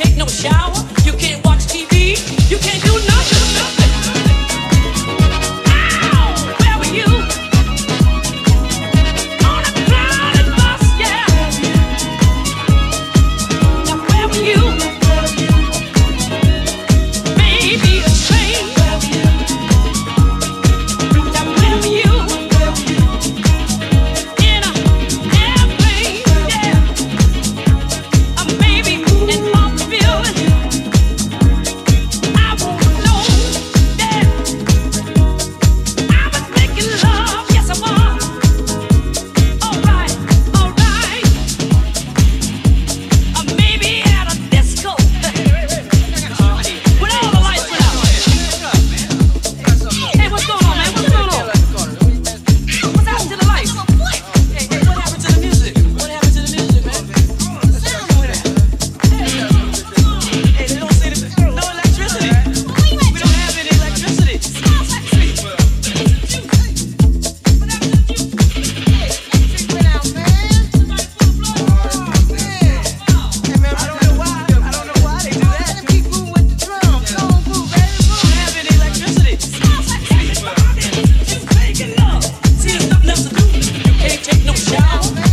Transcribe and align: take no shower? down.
take 0.00 0.16
no 0.16 0.26
shower? 0.26 0.79
down. 84.80 85.29